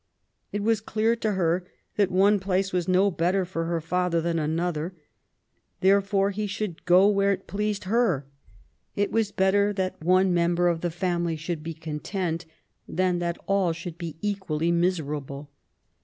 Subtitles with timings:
[0.51, 1.63] It was clear to her
[1.95, 4.95] that one place was no better for her father than another;
[5.81, 8.25] therefore he should go where it pleased her.
[8.95, 10.33] It was better that one 2 18 MABY W0LL8T0NEGBAFT GODWIN.
[10.33, 12.45] member of the family should be content^
[12.87, 15.51] than that all should be equally miserable.